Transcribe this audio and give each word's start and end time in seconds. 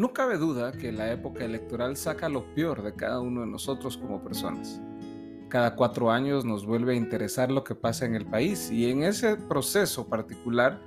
No 0.00 0.14
cabe 0.14 0.38
duda 0.38 0.72
que 0.72 0.92
la 0.92 1.12
época 1.12 1.44
electoral 1.44 1.94
saca 1.94 2.30
lo 2.30 2.54
peor 2.54 2.82
de 2.82 2.94
cada 2.94 3.20
uno 3.20 3.42
de 3.42 3.46
nosotros 3.46 3.98
como 3.98 4.24
personas. 4.24 4.80
Cada 5.50 5.76
cuatro 5.76 6.10
años 6.10 6.46
nos 6.46 6.64
vuelve 6.64 6.94
a 6.94 6.96
interesar 6.96 7.50
lo 7.50 7.64
que 7.64 7.74
pasa 7.74 8.06
en 8.06 8.14
el 8.14 8.24
país 8.24 8.70
y 8.70 8.90
en 8.90 9.02
ese 9.02 9.36
proceso 9.36 10.08
particular 10.08 10.80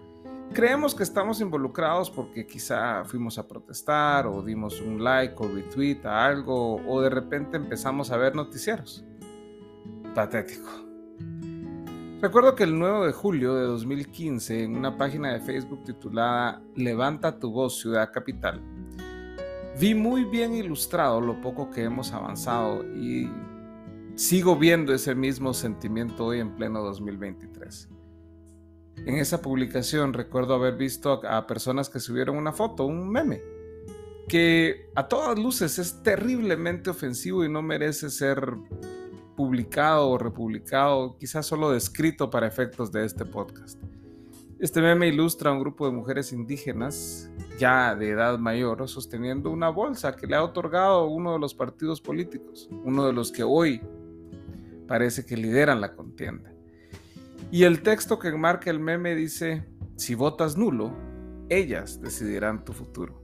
creemos 0.52 0.96
que 0.96 1.04
estamos 1.04 1.42
involucrados 1.42 2.10
porque 2.10 2.48
quizá 2.48 3.06
fuimos 3.06 3.38
a 3.38 3.48
protestar 3.48 4.26
o 4.26 4.42
dimos 4.42 4.82
un 4.82 5.04
like 5.04 5.36
o 5.38 5.48
retweet 5.48 6.04
a 6.06 6.26
algo 6.26 6.78
o 6.78 7.00
de 7.00 7.12
repente 7.12 7.58
empezamos 7.58 8.10
a 8.10 8.18
ver 8.18 8.34
noticieros. 8.34 9.06
Patético. 10.16 10.72
Recuerdo 12.20 12.56
que 12.56 12.64
el 12.64 12.80
9 12.80 13.06
de 13.06 13.14
julio 13.14 13.54
de 13.54 13.66
2015, 13.66 14.64
en 14.64 14.76
una 14.76 14.98
página 14.98 15.34
de 15.34 15.40
Facebook 15.40 15.84
titulada 15.84 16.64
Levanta 16.74 17.38
tu 17.38 17.52
voz 17.52 17.80
Ciudad 17.80 18.12
Capital, 18.12 18.60
vi 19.80 19.96
muy 19.96 20.24
bien 20.26 20.54
ilustrado 20.54 21.20
lo 21.22 21.42
poco 21.42 21.70
que 21.70 21.84
hemos 21.84 22.12
avanzado 22.12 22.84
y 22.96 23.30
sigo 24.16 24.56
viendo 24.56 24.94
ese 24.94 25.16
mismo 25.16 25.54
sentimiento 25.54 26.26
hoy 26.26 26.40
en 26.40 26.56
pleno 26.56 26.82
2023. 26.84 27.90
En 28.98 29.16
esa 29.16 29.42
publicación 29.42 30.14
recuerdo 30.14 30.54
haber 30.54 30.76
visto 30.76 31.26
a 31.28 31.48
personas 31.48 31.90
que 31.90 32.00
subieron 32.00 32.38
una 32.38 32.54
foto, 32.54 32.86
un 32.86 33.10
meme, 33.10 33.42
que 34.28 34.90
a 34.96 35.08
todas 35.08 35.38
luces 35.38 35.80
es 35.80 36.04
terriblemente 36.04 36.90
ofensivo 36.90 37.44
y 37.44 37.50
no 37.50 37.62
merece 37.62 38.10
ser 38.10 38.56
publicado 39.36 40.10
o 40.10 40.18
republicado, 40.18 41.18
quizás 41.18 41.46
solo 41.46 41.72
descrito 41.72 42.30
para 42.30 42.48
efectos 42.48 42.92
de 42.92 43.04
este 43.06 43.26
podcast. 43.26 43.82
Este 44.60 44.80
meme 44.80 45.08
ilustra 45.08 45.50
a 45.50 45.54
un 45.54 45.60
grupo 45.60 45.88
de 45.88 45.92
mujeres 45.92 46.32
indígenas, 46.32 47.30
ya 47.58 47.96
de 47.96 48.10
edad 48.10 48.38
mayor, 48.40 48.88
sosteniendo 48.88 49.50
una 49.50 49.70
bolsa 49.70 50.16
que 50.16 50.28
le 50.28 50.36
ha 50.36 50.44
otorgado 50.44 51.08
uno 51.08 51.34
de 51.34 51.40
los 51.40 51.54
partidos 51.54 52.02
políticos, 52.02 52.70
uno 52.84 53.06
de 53.06 53.14
los 53.14 53.32
que 53.32 53.44
hoy 53.44 53.82
parece 54.88 55.26
que 55.26 55.38
lideran 55.38 55.82
la 55.82 55.96
contienda. 55.96 56.54
Y 57.52 57.64
el 57.64 57.82
texto 57.82 58.18
que 58.18 58.30
enmarca 58.30 58.70
el 58.70 58.80
meme 58.80 59.16
dice, 59.16 59.66
si 59.96 60.16
votas 60.16 60.58
nulo, 60.58 60.92
ellas 61.50 62.02
decidirán 62.02 62.66
tu 62.66 62.74
futuro. 62.74 63.22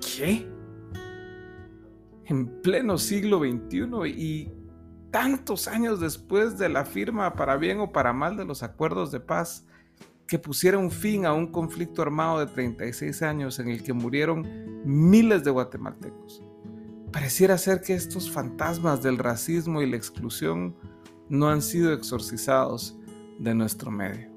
¿Qué? 0.00 0.46
En 2.26 2.60
pleno 2.60 2.98
siglo 2.98 3.38
XXI 3.38 4.08
y 4.08 4.52
tantos 5.10 5.68
años 5.68 6.00
después 6.00 6.58
de 6.58 6.68
la 6.68 6.84
firma 6.84 7.34
para 7.34 7.56
bien 7.56 7.80
o 7.80 7.92
para 7.92 8.12
mal 8.12 8.36
de 8.36 8.44
los 8.44 8.62
acuerdos 8.62 9.12
de 9.12 9.20
paz 9.20 9.66
que 10.26 10.38
pusieron 10.38 10.90
fin 10.90 11.26
a 11.26 11.32
un 11.32 11.48
conflicto 11.48 12.02
armado 12.02 12.40
de 12.40 12.46
36 12.46 13.22
años 13.22 13.58
en 13.58 13.68
el 13.68 13.82
que 13.82 13.92
murieron 13.92 14.46
miles 14.84 15.44
de 15.44 15.50
guatemaltecos. 15.50 16.42
Pareciera 17.12 17.58
ser 17.58 17.82
que 17.82 17.94
estos 17.94 18.30
fantasmas 18.30 19.02
del 19.02 19.18
racismo 19.18 19.82
y 19.82 19.90
la 19.90 19.96
exclusión 19.96 20.74
no 21.28 21.48
han 21.48 21.62
sido 21.62 21.92
exorcizados 21.92 22.98
de 23.38 23.54
nuestro 23.54 23.90
medio 23.90 24.32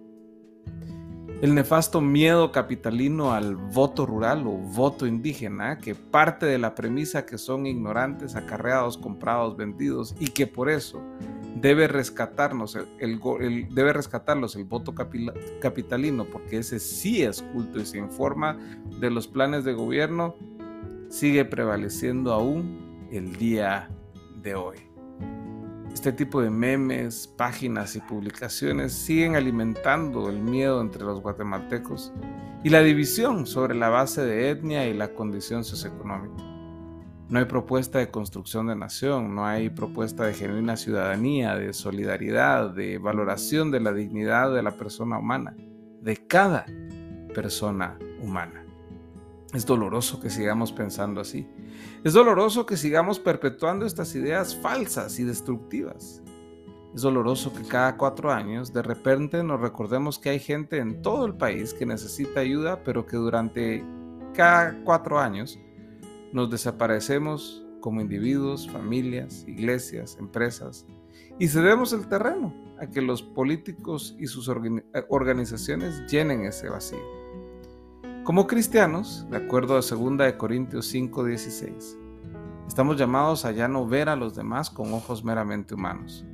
el 1.42 1.54
nefasto 1.54 2.00
miedo 2.02 2.52
capitalino 2.52 3.34
al 3.34 3.56
voto 3.56 4.06
rural 4.06 4.48
o 4.48 4.52
voto 4.52 5.06
indígena, 5.06 5.78
que 5.78 5.94
parte 5.94 6.46
de 6.46 6.58
la 6.58 6.74
premisa 6.74 7.26
que 7.26 7.38
son 7.38 7.66
ignorantes, 7.66 8.36
acarreados, 8.36 8.98
comprados, 8.98 9.58
vendidos 9.58 10.16
y 10.20 10.30
que 10.30 10.48
por 10.48 10.70
eso 10.70 11.04
debe 11.56 11.88
rescatarnos 11.88 12.78
el, 13.00 13.20
debe 13.74 13.94
rescatarlos 13.94 14.56
el 14.56 14.66
voto 14.66 14.94
capitalino, 14.94 16.26
porque 16.26 16.58
ese 16.58 16.80
sí 16.80 17.24
es 17.24 17.42
culto 17.42 17.80
y 17.80 17.86
se 17.86 17.98
informa 17.98 18.58
de 19.00 19.10
los 19.10 19.28
planes 19.28 19.64
de 19.64 19.74
gobierno, 19.74 20.36
sigue 21.10 21.46
prevaleciendo 21.46 22.34
aún 22.34 23.08
el 23.12 23.36
día 23.38 23.90
de 24.42 24.56
hoy. 24.56 24.78
Este 25.94 26.12
tipo 26.12 26.42
de 26.42 26.50
memes, 26.50 27.26
páginas 27.26 27.96
y 27.96 28.02
publicaciones 28.02 28.92
siguen 28.92 29.36
alimentando 29.36 30.30
el 30.30 30.40
miedo 30.40 30.82
entre 30.82 31.04
los 31.04 31.22
guatemaltecos 31.22 32.12
y 32.66 32.70
la 32.70 32.82
división 32.82 33.46
sobre 33.46 33.76
la 33.76 33.88
base 33.88 34.22
de 34.26 34.50
etnia 34.50 34.88
y 34.88 34.94
la 34.94 35.14
condición 35.14 35.64
socioeconómica. 35.64 36.55
No 37.28 37.40
hay 37.40 37.46
propuesta 37.46 37.98
de 37.98 38.12
construcción 38.12 38.68
de 38.68 38.76
nación, 38.76 39.34
no 39.34 39.48
hay 39.48 39.72
propuesta 39.72 40.26
de 40.26 40.36
genuina 40.36 40.78
ciudadanía, 40.78 41.56
de 41.56 41.74
solidaridad, 41.74 42.70
de 42.70 43.00
valoración 43.00 43.72
de 43.72 43.80
la 43.80 43.94
dignidad 43.94 44.54
de 44.54 44.62
la 44.62 44.78
persona 44.78 45.18
humana, 45.18 45.56
de 46.02 46.18
cada 46.28 46.68
persona 47.34 47.98
humana. 48.22 48.64
Es 49.56 49.66
doloroso 49.66 50.20
que 50.20 50.30
sigamos 50.30 50.72
pensando 50.72 51.22
así. 51.22 51.48
Es 52.04 52.14
doloroso 52.14 52.68
que 52.68 52.78
sigamos 52.78 53.20
perpetuando 53.20 53.88
estas 53.88 54.14
ideas 54.14 54.56
falsas 54.56 55.18
y 55.18 55.24
destructivas. 55.24 56.22
Es 56.94 57.02
doloroso 57.02 57.54
que 57.54 57.64
cada 57.64 57.98
cuatro 57.98 58.32
años 58.32 58.72
de 58.72 58.84
repente 58.84 59.44
nos 59.44 59.60
recordemos 59.60 60.20
que 60.20 60.30
hay 60.30 60.40
gente 60.40 60.78
en 60.78 61.02
todo 61.02 61.26
el 61.26 61.34
país 61.34 61.74
que 61.74 61.88
necesita 61.88 62.42
ayuda, 62.42 62.84
pero 62.84 63.06
que 63.06 63.18
durante 63.18 63.84
cada 64.34 64.78
cuatro 64.84 65.20
años 65.20 65.60
nos 66.36 66.50
desaparecemos 66.50 67.66
como 67.80 68.02
individuos, 68.02 68.70
familias, 68.70 69.46
iglesias, 69.48 70.18
empresas, 70.20 70.86
y 71.40 71.48
cedemos 71.48 71.94
el 71.94 72.10
terreno 72.10 72.54
a 72.78 72.88
que 72.88 73.02
los 73.02 73.24
políticos 73.24 74.18
y 74.20 74.28
sus 74.28 74.50
organizaciones 74.50 76.06
llenen 76.12 76.42
ese 76.42 76.68
vacío. 76.68 77.00
Como 78.26 78.48
cristianos, 78.48 79.26
de 79.32 79.38
acuerdo 79.38 79.78
a 79.78 79.82
2 79.82 80.34
Corintios 80.34 80.94
5:16, 80.94 81.98
estamos 82.68 82.98
llamados 82.98 83.46
a 83.46 83.54
ya 83.54 83.70
no 83.70 83.88
ver 83.88 84.10
a 84.10 84.18
los 84.18 84.36
demás 84.36 84.70
con 84.70 84.92
ojos 84.92 85.24
meramente 85.24 85.74
humanos. 85.74 86.26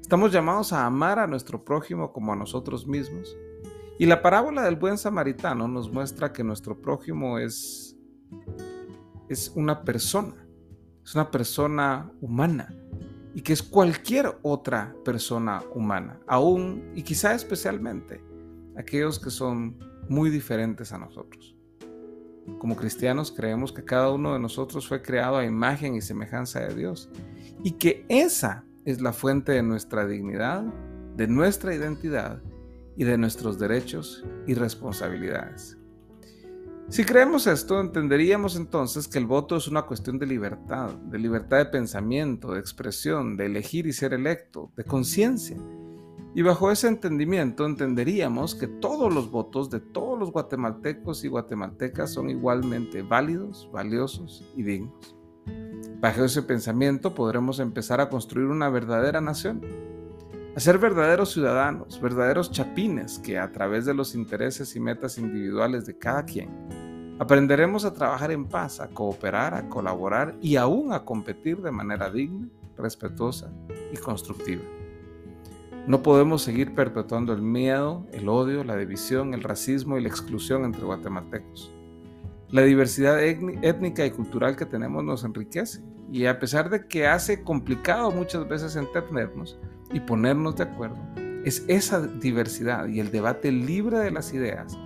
Estamos 0.00 0.32
llamados 0.32 0.72
a 0.72 0.86
amar 0.86 1.20
a 1.20 1.28
nuestro 1.28 1.64
prójimo 1.64 2.12
como 2.12 2.32
a 2.32 2.36
nosotros 2.36 2.84
mismos. 2.84 3.38
Y 3.96 4.06
la 4.06 4.22
parábola 4.22 4.62
del 4.62 4.74
buen 4.74 4.98
samaritano 4.98 5.68
nos 5.68 5.92
muestra 5.92 6.32
que 6.32 6.42
nuestro 6.42 6.80
prójimo 6.80 7.38
es, 7.38 7.89
es 9.30 9.52
una 9.54 9.84
persona, 9.84 10.34
es 11.04 11.14
una 11.14 11.30
persona 11.30 12.12
humana 12.20 12.74
y 13.32 13.42
que 13.42 13.52
es 13.52 13.62
cualquier 13.62 14.36
otra 14.42 14.94
persona 15.04 15.62
humana, 15.72 16.20
aún 16.26 16.90
y 16.96 17.02
quizá 17.02 17.34
especialmente 17.34 18.20
aquellos 18.76 19.20
que 19.20 19.30
son 19.30 19.78
muy 20.08 20.30
diferentes 20.30 20.92
a 20.92 20.98
nosotros. 20.98 21.56
Como 22.58 22.74
cristianos 22.74 23.30
creemos 23.30 23.72
que 23.72 23.84
cada 23.84 24.10
uno 24.10 24.32
de 24.32 24.40
nosotros 24.40 24.88
fue 24.88 25.00
creado 25.00 25.36
a 25.36 25.44
imagen 25.44 25.94
y 25.94 26.00
semejanza 26.00 26.60
de 26.60 26.74
Dios 26.74 27.08
y 27.62 27.72
que 27.72 28.04
esa 28.08 28.64
es 28.84 29.00
la 29.00 29.12
fuente 29.12 29.52
de 29.52 29.62
nuestra 29.62 30.06
dignidad, 30.06 30.64
de 31.16 31.28
nuestra 31.28 31.72
identidad 31.72 32.42
y 32.96 33.04
de 33.04 33.16
nuestros 33.16 33.60
derechos 33.60 34.24
y 34.48 34.54
responsabilidades. 34.54 35.79
Si 36.90 37.04
creemos 37.04 37.46
esto, 37.46 37.80
entenderíamos 37.80 38.56
entonces 38.56 39.08
que 39.08 39.18
el 39.18 39.26
voto 39.26 39.56
es 39.56 39.68
una 39.68 39.82
cuestión 39.82 40.18
de 40.18 40.26
libertad, 40.26 40.90
de 40.90 41.18
libertad 41.18 41.58
de 41.58 41.66
pensamiento, 41.66 42.52
de 42.52 42.60
expresión, 42.60 43.36
de 43.36 43.46
elegir 43.46 43.86
y 43.86 43.92
ser 43.92 44.12
electo, 44.12 44.72
de 44.76 44.84
conciencia 44.84 45.56
y 46.32 46.42
bajo 46.42 46.70
ese 46.70 46.86
entendimiento 46.86 47.66
entenderíamos 47.66 48.54
que 48.54 48.68
todos 48.68 49.12
los 49.12 49.30
votos 49.30 49.68
de 49.68 49.80
todos 49.80 50.18
los 50.18 50.30
guatemaltecos 50.30 51.24
y 51.24 51.28
guatemaltecas 51.28 52.12
son 52.12 52.30
igualmente 52.30 53.02
válidos, 53.02 53.68
valiosos 53.72 54.44
y 54.56 54.62
dignos. 54.62 55.16
Bajo 56.00 56.24
ese 56.24 56.42
pensamiento 56.42 57.14
podremos 57.14 57.58
empezar 57.58 58.00
a 58.00 58.08
construir 58.08 58.46
una 58.46 58.68
verdadera 58.68 59.20
nación, 59.20 59.60
a 60.54 60.60
ser 60.60 60.78
verdaderos 60.78 61.32
ciudadanos, 61.32 62.00
verdaderos 62.00 62.52
chapines 62.52 63.18
que 63.18 63.36
a 63.36 63.50
través 63.50 63.84
de 63.84 63.94
los 63.94 64.14
intereses 64.14 64.76
y 64.76 64.80
metas 64.80 65.18
individuales 65.18 65.84
de 65.84 65.98
cada 65.98 66.24
quien, 66.24 66.48
aprenderemos 67.20 67.84
a 67.84 67.92
trabajar 67.92 68.30
en 68.30 68.46
paz, 68.46 68.80
a 68.80 68.88
cooperar, 68.88 69.52
a 69.52 69.68
colaborar 69.68 70.36
y 70.40 70.56
aún 70.56 70.94
a 70.94 71.04
competir 71.04 71.60
de 71.60 71.70
manera 71.70 72.10
digna, 72.10 72.48
respetuosa 72.78 73.52
y 73.92 73.98
constructiva. 73.98 74.62
No 75.86 76.02
podemos 76.02 76.40
seguir 76.40 76.74
perpetuando 76.74 77.34
el 77.34 77.42
miedo, 77.42 78.06
el 78.12 78.26
odio, 78.30 78.64
la 78.64 78.74
división, 78.74 79.34
el 79.34 79.42
racismo 79.42 79.98
y 79.98 80.02
la 80.02 80.08
exclusión 80.08 80.64
entre 80.64 80.82
guatemaltecos. 80.82 81.70
La 82.48 82.62
diversidad 82.62 83.22
étnica 83.22 84.06
y 84.06 84.12
cultural 84.12 84.56
que 84.56 84.64
tenemos 84.64 85.04
nos 85.04 85.22
enriquece 85.22 85.82
y 86.10 86.24
a 86.24 86.38
pesar 86.38 86.70
de 86.70 86.86
que 86.86 87.06
hace 87.06 87.42
complicado 87.42 88.10
muchas 88.12 88.48
veces 88.48 88.76
entendernos 88.76 89.58
y 89.92 90.00
ponernos 90.00 90.56
de 90.56 90.62
acuerdo, 90.64 90.96
es 91.44 91.66
esa 91.68 92.00
diversidad 92.00 92.86
y 92.86 92.98
el 92.98 93.10
debate 93.10 93.52
libre 93.52 93.98
de 93.98 94.10
las 94.10 94.32
ideas 94.32 94.78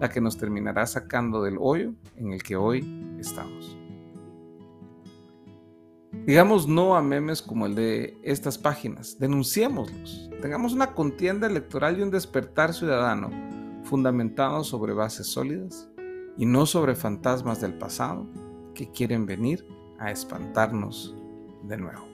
la 0.00 0.08
que 0.08 0.20
nos 0.20 0.36
terminará 0.36 0.86
sacando 0.86 1.42
del 1.42 1.56
hoyo 1.58 1.94
en 2.16 2.32
el 2.32 2.42
que 2.42 2.56
hoy 2.56 3.16
estamos. 3.18 3.76
Digamos 6.24 6.68
no 6.68 6.94
a 6.94 7.02
memes 7.02 7.40
como 7.40 7.66
el 7.66 7.74
de 7.74 8.18
estas 8.22 8.58
páginas, 8.58 9.18
denunciémoslos. 9.18 10.30
Tengamos 10.42 10.72
una 10.72 10.92
contienda 10.94 11.46
electoral 11.46 11.98
y 11.98 12.02
un 12.02 12.10
despertar 12.10 12.74
ciudadano 12.74 13.30
fundamentado 13.84 14.64
sobre 14.64 14.92
bases 14.92 15.26
sólidas 15.26 15.88
y 16.36 16.44
no 16.44 16.66
sobre 16.66 16.94
fantasmas 16.94 17.60
del 17.60 17.74
pasado 17.74 18.26
que 18.74 18.90
quieren 18.90 19.26
venir 19.26 19.66
a 19.98 20.10
espantarnos 20.10 21.16
de 21.64 21.76
nuevo. 21.78 22.08